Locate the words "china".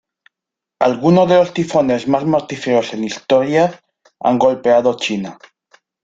4.97-5.37